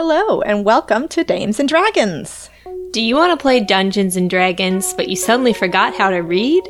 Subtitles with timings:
[0.00, 2.50] Hello, and welcome to Dames and Dragons.
[2.92, 6.62] Do you want to play Dungeons and Dragons, but you suddenly forgot how to read?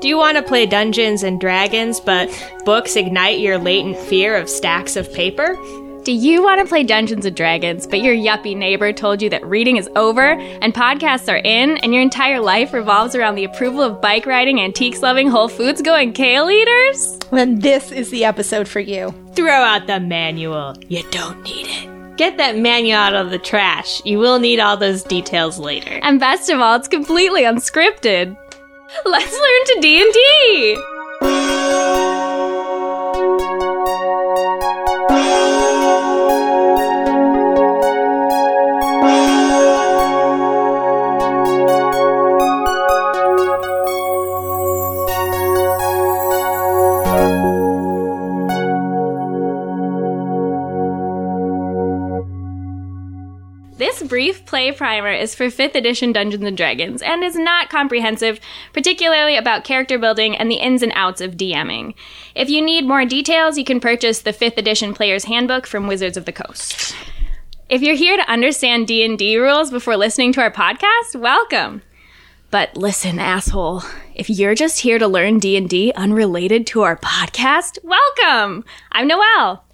[0.00, 2.30] Do you want to play Dungeons and Dragons, but
[2.64, 5.56] books ignite your latent fear of stacks of paper?
[6.04, 9.44] Do you want to play Dungeons and Dragons, but your yuppie neighbor told you that
[9.44, 13.82] reading is over and podcasts are in, and your entire life revolves around the approval
[13.82, 17.18] of bike riding, antiques loving, Whole Foods going kale eaters?
[17.32, 19.12] Then this is the episode for you.
[19.34, 20.76] Throw out the manual.
[20.86, 21.95] You don't need it.
[22.16, 24.00] Get that manual out of the trash.
[24.04, 26.00] You will need all those details later.
[26.02, 28.36] And best of all, it's completely unscripted.
[29.04, 30.95] Let's learn to D&D!
[53.96, 58.40] This brief play primer is for 5th edition Dungeons and Dragons and is not comprehensive,
[58.74, 61.94] particularly about character building and the ins and outs of DMing.
[62.34, 66.18] If you need more details, you can purchase the 5th edition Player's Handbook from Wizards
[66.18, 66.94] of the Coast.
[67.70, 71.80] If you're here to understand D&D rules before listening to our podcast, welcome.
[72.50, 73.82] But listen, asshole,
[74.14, 78.62] if you're just here to learn D&D unrelated to our podcast, welcome.
[78.92, 79.64] I'm Noelle.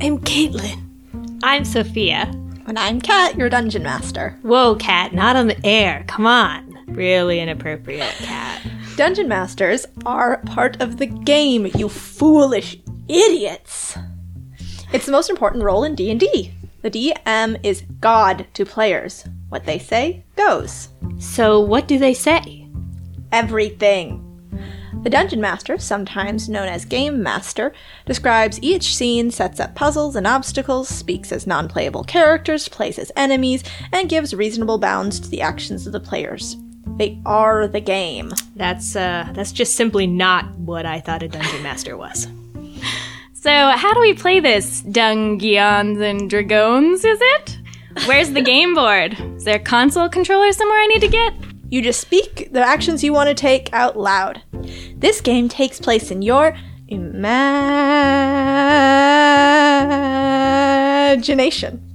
[0.00, 0.88] I'm Caitlin.
[1.42, 2.32] I'm Sophia.
[2.64, 4.38] And I'm Kat, your dungeon master.
[4.42, 6.04] Whoa, Kat, not on the air.
[6.06, 6.78] Come on.
[6.86, 8.62] Really inappropriate, Kat.
[8.96, 13.98] Dungeon masters are part of the game, you foolish idiots.
[14.92, 16.52] It's the most important role in D&D.
[16.82, 19.24] The DM is God to players.
[19.48, 20.88] What they say goes.
[21.18, 22.68] So, what do they say?
[23.32, 24.31] Everything.
[25.02, 27.72] The Dungeon Master, sometimes known as Game Master,
[28.06, 33.10] describes each scene, sets up puzzles and obstacles, speaks as non playable characters, plays as
[33.16, 36.56] enemies, and gives reasonable bounds to the actions of the players.
[36.98, 38.32] They are the game.
[38.54, 42.28] That's uh that's just simply not what I thought a dungeon master was.
[43.34, 44.82] So, how do we play this?
[44.82, 47.58] Dungeons and Dragons, is it?
[48.06, 49.18] Where's the game board?
[49.34, 51.34] Is there a console controller somewhere I need to get?
[51.72, 54.42] You just speak the actions you want to take out loud.
[54.98, 56.54] This game takes place in your
[56.86, 57.48] imagination.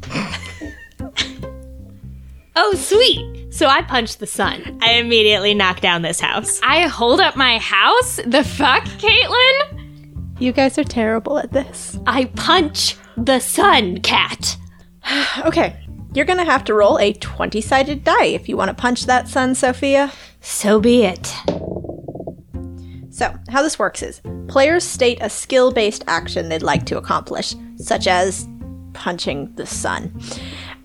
[2.59, 3.53] Oh, sweet.
[3.53, 4.79] So I punch the sun.
[4.81, 6.59] I immediately knock down this house.
[6.63, 8.19] I hold up my house?
[8.25, 10.39] The fuck, Caitlin?
[10.39, 11.99] You guys are terrible at this.
[12.07, 14.57] I punch the sun, Kat.
[15.45, 15.75] Okay,
[16.17, 19.27] you're gonna have to roll a 20 sided die if you want to punch that
[19.27, 20.11] sun, Sophia.
[20.41, 21.27] So be it.
[23.11, 27.55] So, how this works is players state a skill based action they'd like to accomplish,
[27.75, 28.47] such as
[28.93, 30.19] punching the sun.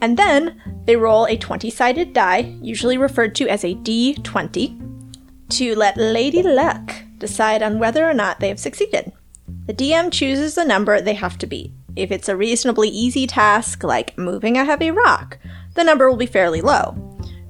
[0.03, 5.75] And then they roll a 20 sided die, usually referred to as a d20, to
[5.75, 9.13] let Lady Luck decide on whether or not they have succeeded.
[9.67, 11.73] The DM chooses the number they have to beat.
[11.97, 15.39] If it's a reasonably easy task, like moving a heavy rock,
[15.75, 16.97] the number will be fairly low.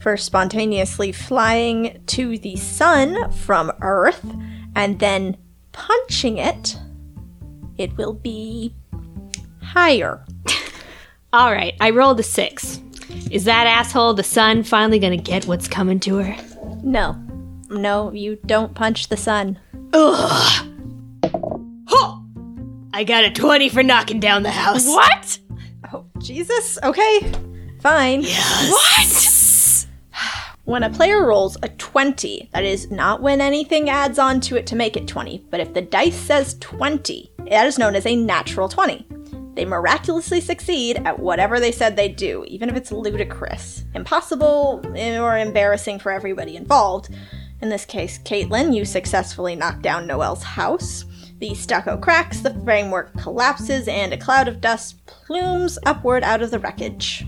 [0.00, 4.24] For spontaneously flying to the sun from Earth
[4.74, 5.36] and then
[5.70, 6.76] punching it,
[7.78, 8.74] it will be
[9.62, 10.24] higher.
[11.32, 12.80] All right, I rolled a six.
[13.30, 16.36] Is that asshole the sun finally gonna get what's coming to her?
[16.82, 17.12] No.
[17.70, 19.58] No, you don't punch the sun.
[19.92, 20.68] Ugh.
[23.02, 23.14] Huh.
[23.16, 24.86] I got a 20 for knocking down the house.
[24.86, 25.38] What?
[25.92, 26.78] Oh, Jesus?
[26.82, 27.32] Okay.
[27.80, 28.22] Fine.
[28.22, 28.70] Yes.
[28.70, 29.38] What?
[30.64, 34.68] When a player rolls a 20, that is not when anything adds on to it
[34.68, 38.14] to make it 20, but if the dice says 20, that is known as a
[38.14, 39.04] natural 20.
[39.54, 45.18] They miraculously succeed at whatever they said they'd do, even if it's ludicrous, impossible, eh,
[45.18, 47.10] or embarrassing for everybody involved.
[47.60, 51.04] In this case, Caitlin, you successfully knocked down Noelle's house.
[51.42, 56.52] The stucco cracks, the framework collapses, and a cloud of dust plumes upward out of
[56.52, 57.26] the wreckage.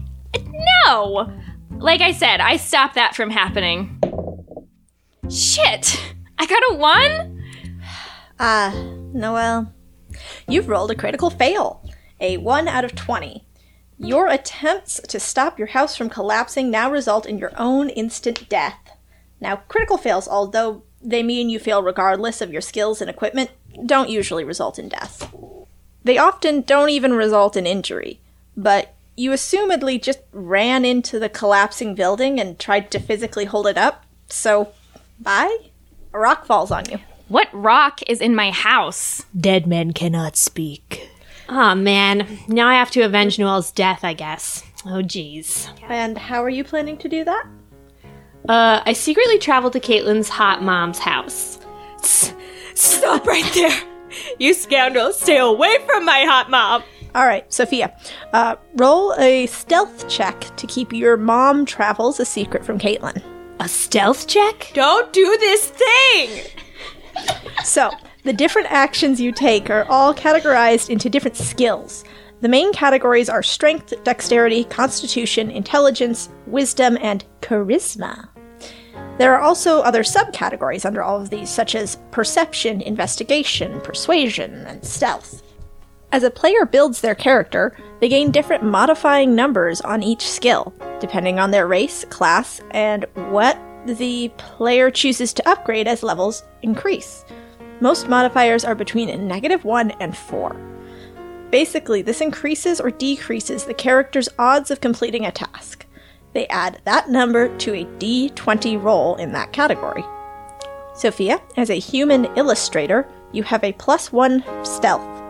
[0.86, 1.33] No!
[1.78, 3.98] Like I said, I stopped that from happening.
[5.28, 6.00] Shit!
[6.39, 7.42] I got a one?
[8.39, 8.72] Ah,
[9.12, 9.72] Noelle,
[10.47, 11.84] you've rolled a critical fail.
[12.21, 13.44] A 1 out of 20.
[13.98, 18.78] Your attempts to stop your house from collapsing now result in your own instant death.
[19.41, 23.51] Now, critical fails, although they mean you fail regardless of your skills and equipment,
[23.86, 25.33] don't usually result in death.
[26.03, 28.21] They often don't even result in injury,
[28.56, 33.78] but you assumedly just ran into the collapsing building and tried to physically hold it
[33.78, 34.72] up, so
[35.21, 35.56] bye?
[36.12, 36.98] A rock falls on you.
[37.28, 39.24] What rock is in my house?
[39.39, 41.09] Dead men cannot speak.
[41.48, 44.62] Oh man, now I have to avenge Noelle's death, I guess.
[44.84, 45.68] Oh jeez.
[45.89, 47.47] And how are you planning to do that?
[48.48, 51.58] Uh, I secretly traveled to Caitlin's hot mom's house.
[52.00, 52.34] S-
[52.74, 53.82] stop right there!
[54.38, 56.84] You scoundrel, stay away from my hot mom!
[57.14, 57.96] All right, Sophia,
[58.32, 63.22] uh, roll a stealth check to keep your mom travels a secret from Caitlin.
[63.60, 64.70] A stealth check?
[64.74, 66.44] Don't do this thing!
[67.64, 67.91] So,
[68.24, 72.04] the different actions you take are all categorized into different skills.
[72.41, 78.28] The main categories are strength, dexterity, constitution, intelligence, wisdom, and charisma.
[79.16, 84.84] There are also other subcategories under all of these, such as perception, investigation, persuasion, and
[84.84, 85.43] stealth.
[86.11, 91.39] As a player builds their character, they gain different modifying numbers on each skill, depending
[91.39, 97.25] on their race, class, and what the player chooses to upgrade as levels increase.
[97.81, 100.57] Most modifiers are between a negative 1 and 4.
[101.51, 105.84] Basically, this increases or decreases the character's odds of completing a task.
[106.34, 110.04] They add that number to a d20 roll in that category.
[110.95, 115.22] Sophia, as a human illustrator, you have a plus 1 stealth.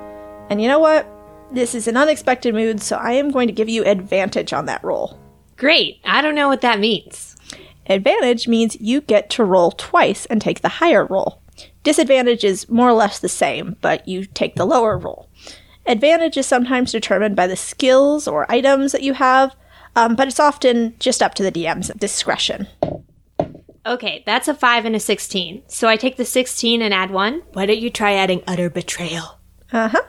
[0.50, 1.06] And you know what?
[1.52, 4.82] This is an unexpected mood, so I am going to give you advantage on that
[4.82, 5.18] roll.
[5.56, 7.36] Great, I don't know what that means.
[7.86, 11.40] Advantage means you get to roll twice and take the higher roll.
[11.82, 15.28] Disadvantage is more or less the same, but you take the lower roll.
[15.86, 19.54] Advantage is sometimes determined by the skills or items that you have,
[19.96, 22.68] um, but it's often just up to the DM's discretion.
[23.86, 25.62] Okay, that's a 5 and a 16.
[25.66, 27.42] So I take the 16 and add 1.
[27.52, 29.38] Why don't you try adding utter betrayal?
[29.72, 30.02] Uh huh.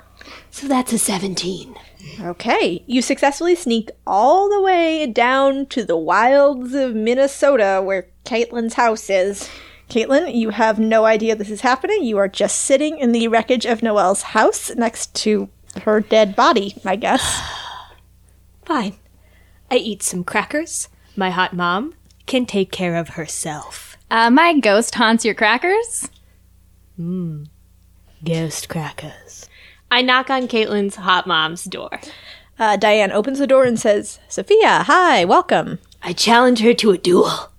[0.49, 1.75] So that's a 17.
[2.21, 8.75] Okay, you successfully sneak all the way down to the wilds of Minnesota where Caitlin's
[8.75, 9.49] house is.
[9.89, 12.03] Caitlin, you have no idea this is happening.
[12.03, 15.49] You are just sitting in the wreckage of Noelle's house next to
[15.83, 17.41] her dead body, I guess.
[18.65, 18.95] Fine.
[19.71, 20.89] I eat some crackers.
[21.15, 21.93] My hot mom
[22.25, 23.97] can take care of herself.
[24.11, 26.09] Uh, my ghost haunts your crackers.
[26.99, 27.47] Mmm.
[28.23, 29.49] Ghost crackers.
[29.91, 31.99] I knock on Caitlin's hot mom's door.
[32.57, 35.79] Uh, Diane opens the door and says, Sophia, hi, welcome.
[36.01, 37.51] I challenge her to a duel.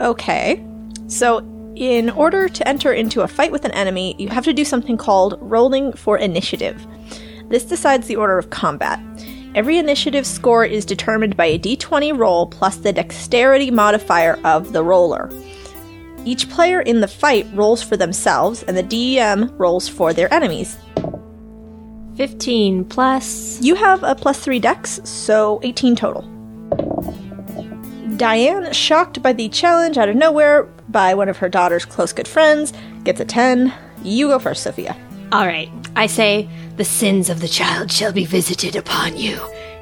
[0.00, 0.64] Okay.
[1.08, 1.38] So,
[1.74, 4.96] in order to enter into a fight with an enemy, you have to do something
[4.96, 6.86] called rolling for initiative.
[7.48, 9.00] This decides the order of combat.
[9.58, 14.84] Every initiative score is determined by a d20 roll plus the dexterity modifier of the
[14.84, 15.32] roller.
[16.24, 20.78] Each player in the fight rolls for themselves, and the DM rolls for their enemies.
[22.14, 23.60] 15 plus.
[23.60, 26.22] You have a plus 3 dex, so 18 total.
[28.16, 32.28] Diane, shocked by the challenge out of nowhere by one of her daughter's close good
[32.28, 32.72] friends,
[33.02, 33.74] gets a 10.
[34.04, 34.96] You go first, Sophia.
[35.30, 35.70] All right.
[35.94, 36.48] I say,
[36.78, 39.38] the sins of the child shall be visited upon you.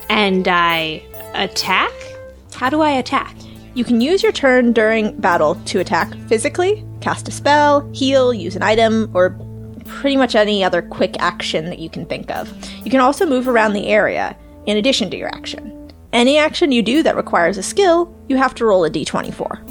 [0.08, 1.04] And I
[1.34, 1.92] attack?
[2.52, 3.36] How do I attack?
[3.74, 8.56] You can use your turn during battle to attack physically, cast a spell, heal, use
[8.56, 9.38] an item, or
[9.84, 12.52] pretty much any other quick action that you can think of.
[12.84, 15.92] You can also move around the area in addition to your action.
[16.12, 19.62] Any action you do that requires a skill, you have to roll a d20 for.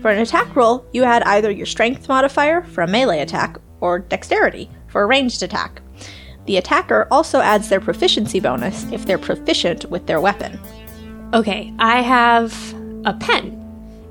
[0.00, 3.98] For an attack roll, you add either your strength modifier for a melee attack or
[3.98, 5.80] dexterity for a ranged attack.
[6.46, 10.58] The attacker also adds their proficiency bonus if they're proficient with their weapon.
[11.32, 12.52] Okay, I have
[13.04, 13.56] a pen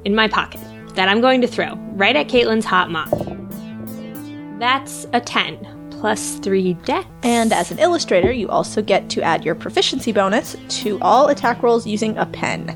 [0.06, 0.62] in my pocket
[0.96, 4.58] that I'm going to throw right at Caitlin's hot mom.
[4.60, 7.06] That's a 10 plus 3 dex.
[7.24, 11.62] And as an illustrator, you also get to add your proficiency bonus to all attack
[11.62, 12.70] rolls using a pen.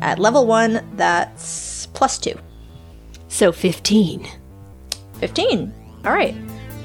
[0.00, 2.34] At level 1, that's plus 2.
[3.28, 4.28] So 15.
[5.18, 5.74] 15.
[6.04, 6.34] All right.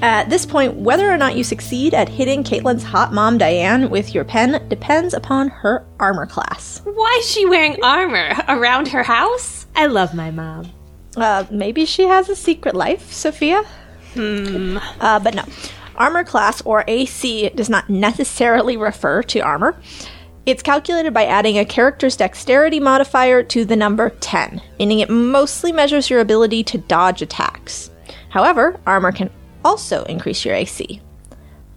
[0.00, 4.14] At this point, whether or not you succeed at hitting Caitlin's hot mom Diane with
[4.14, 6.80] your pen depends upon her armor class.
[6.84, 9.66] Why is she wearing armor around her house?
[9.74, 10.70] I love my mom.
[11.16, 13.64] Uh, maybe she has a secret life, Sophia?
[14.14, 14.78] Hmm.
[15.00, 15.44] Uh, but no.
[15.96, 19.76] Armor class, or AC, does not necessarily refer to armor.
[20.46, 25.72] It's calculated by adding a character's dexterity modifier to the number 10, meaning it mostly
[25.72, 27.90] measures your ability to dodge attacks.
[28.30, 29.30] However, armor can
[29.68, 31.02] also increase your AC.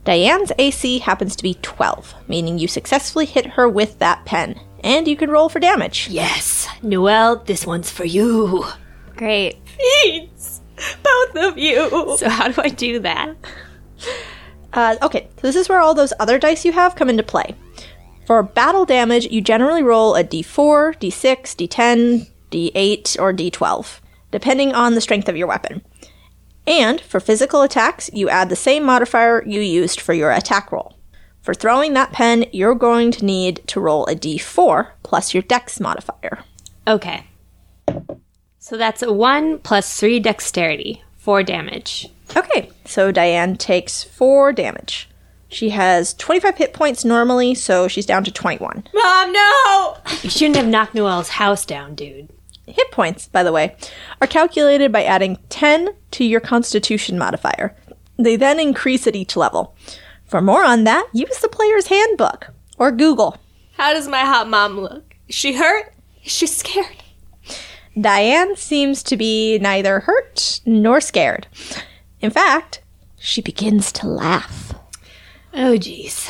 [0.06, 5.08] Diane's AC happens to be 12, meaning you successfully hit her with that pen, and
[5.08, 6.08] you can roll for damage.
[6.10, 8.66] Yes, Noelle, this one's for you.
[9.18, 9.58] Great.
[10.04, 10.62] Thanks,
[11.04, 12.16] both of you.
[12.18, 13.36] So how do I do that?
[14.74, 17.54] Uh, okay, so this is where all those other dice you have come into play.
[18.26, 24.00] For battle damage, you generally roll a d4, d6, d10, d8, or d12,
[24.32, 25.84] depending on the strength of your weapon.
[26.72, 30.96] And for physical attacks, you add the same modifier you used for your attack roll.
[31.42, 35.82] For throwing that pen, you're going to need to roll a d4 plus your dex
[35.82, 36.46] modifier.
[36.88, 37.26] Okay.
[38.58, 42.08] So that's a 1 plus 3 dexterity, 4 damage.
[42.38, 45.10] Okay, so Diane takes 4 damage.
[45.50, 48.86] She has 25 hit points normally, so she's down to 21.
[48.94, 49.98] Mom, no!
[50.22, 52.30] You shouldn't have knocked Noelle's house down, dude.
[52.68, 53.76] Hit points, by the way,
[54.22, 57.76] are calculated by adding 10 to your constitution modifier.
[58.18, 59.76] They then increase at each level.
[60.26, 63.38] For more on that, use the player's handbook or Google.
[63.78, 65.16] How does my hot mom look?
[65.28, 65.94] Is she hurt?
[66.24, 67.04] Is she scared?
[68.00, 71.48] Diane seems to be neither hurt nor scared.
[72.22, 72.82] In fact,
[73.18, 74.74] she begins to laugh.
[75.54, 76.30] Oh, jeez.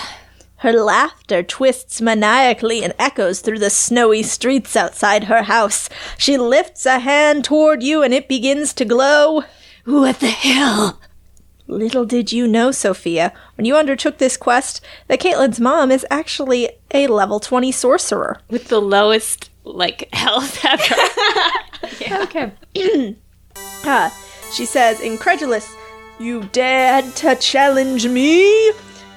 [0.61, 5.89] Her laughter twists maniacally and echoes through the snowy streets outside her house.
[6.19, 9.43] She lifts a hand toward you and it begins to glow.
[9.85, 10.99] What the hell?
[11.65, 16.69] Little did you know, Sophia, when you undertook this quest, that Caitlin's mom is actually
[16.93, 18.39] a level 20 sorcerer.
[18.49, 20.95] With the lowest, like, health ever.
[22.23, 22.51] Okay.
[23.83, 24.15] Ah,
[24.53, 25.73] she says, incredulous,
[26.19, 28.71] You dared to challenge me?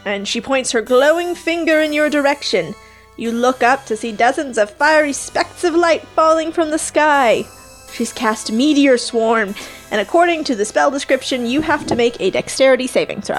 [0.05, 2.75] And she points her glowing finger in your direction.
[3.17, 7.45] You look up to see dozens of fiery specks of light falling from the sky.
[7.93, 9.55] She's cast Meteor Swarm,
[9.93, 13.39] and according to the spell description, you have to make a dexterity saving throw.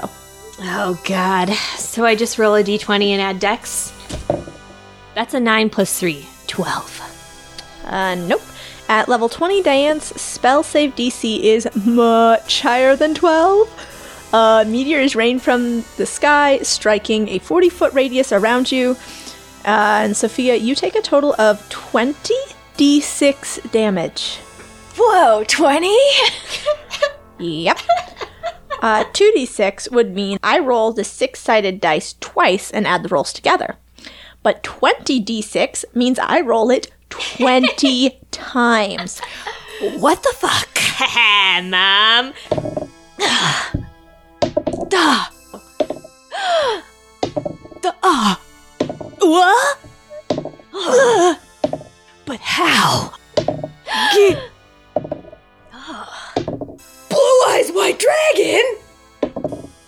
[0.60, 1.50] oh, God.
[1.76, 3.92] So I just roll a d20 and add dex?
[5.14, 6.26] That's a 9 plus 3.
[6.46, 7.82] 12.
[7.84, 8.42] Uh, nope.
[8.88, 13.95] At level 20, Diane's spell save DC is much higher than 12.
[14.36, 18.94] Uh, meteors rain from the sky, striking a 40 foot radius around you.
[19.64, 22.34] Uh, and Sophia, you take a total of 20
[22.76, 24.36] d6 damage.
[24.98, 25.88] Whoa, 20?
[27.38, 27.78] Yep.
[28.82, 33.32] Uh, 2d6 would mean I roll the six sided dice twice and add the rolls
[33.32, 33.76] together.
[34.42, 39.18] But 20d6 means I roll it 20 times.
[39.96, 40.78] What the fuck?
[41.64, 42.34] Mom.
[44.88, 45.24] Duh.
[47.82, 47.92] Duh.
[48.02, 48.40] Ah.
[49.18, 49.78] What?
[52.24, 53.12] But how?
[57.08, 58.76] Blue Eyes White Dragon?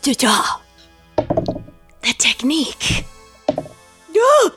[0.02, 0.60] Da-da.
[1.16, 3.04] The technique.
[4.14, 4.50] No!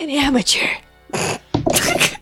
[0.00, 0.68] An amateur.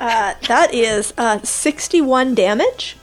[0.00, 2.96] Uh, that is uh, 61 damage,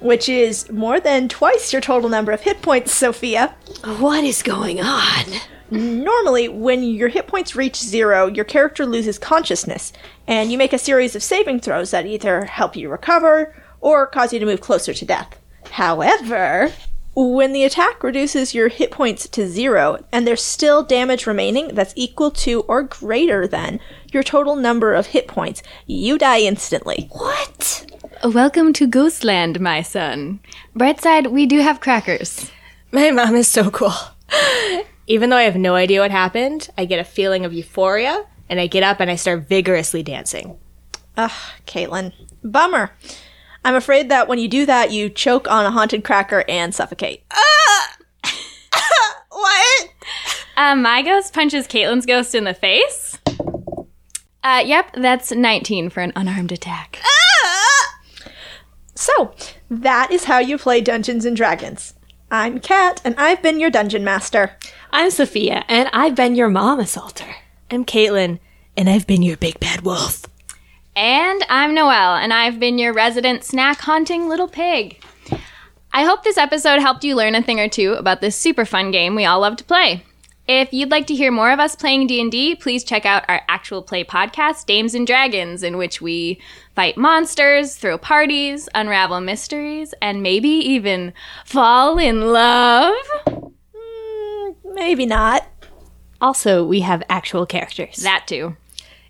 [0.00, 3.54] which is more than twice your total number of hit points, Sophia.
[3.98, 5.24] What is going on?
[5.70, 9.92] Normally, when your hit points reach zero, your character loses consciousness,
[10.26, 14.32] and you make a series of saving throws that either help you recover or cause
[14.32, 15.38] you to move closer to death.
[15.70, 16.72] However,
[17.14, 21.92] when the attack reduces your hit points to zero and there's still damage remaining that's
[21.96, 23.80] equal to or greater than
[24.12, 27.08] your total number of hit points, you die instantly.
[27.12, 27.87] What?
[28.24, 30.40] Welcome to Ghostland, my son.
[30.74, 32.50] Bright side, we do have crackers.
[32.90, 33.94] My mom is so cool.
[35.06, 38.58] Even though I have no idea what happened, I get a feeling of euphoria, and
[38.58, 40.58] I get up and I start vigorously dancing.
[41.16, 41.30] Ugh,
[41.66, 42.12] Caitlin.
[42.42, 42.90] Bummer.
[43.64, 47.22] I'm afraid that when you do that, you choke on a haunted cracker and suffocate.
[49.30, 49.90] What?
[50.56, 53.16] Uh, my ghost punches Caitlin's ghost in the face.
[54.42, 56.98] Uh, yep, that's 19 for an unarmed attack.
[59.00, 59.32] So,
[59.70, 61.94] that is how you play Dungeons and Dragons.
[62.32, 64.56] I'm Kat, and I've been your dungeon master.
[64.90, 67.36] I'm Sophia, and I've been your mom assaulter.
[67.70, 68.40] I'm Caitlin,
[68.76, 70.24] and I've been your big bad wolf.
[70.96, 75.00] And I'm Noelle, and I've been your resident snack haunting little pig.
[75.92, 78.90] I hope this episode helped you learn a thing or two about this super fun
[78.90, 80.02] game we all love to play.
[80.48, 83.82] If you'd like to hear more of us playing D&D, please check out our actual
[83.82, 86.40] play podcast, Dames and Dragons, in which we
[86.74, 91.12] fight monsters, throw parties, unravel mysteries, and maybe even
[91.44, 92.94] fall in love.
[93.26, 95.46] Mm, maybe not.
[96.22, 97.96] Also, we have actual characters.
[97.96, 98.56] That too.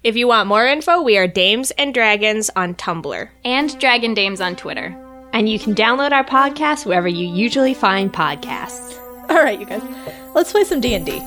[0.02, 3.28] If you want more info, we are Dames and Dragons on Tumblr.
[3.44, 4.96] And Dragon Dames on Twitter.
[5.32, 8.97] And you can download our podcast wherever you usually find podcasts.
[9.28, 9.82] All right, you guys.
[10.34, 11.22] Let's play some D&D.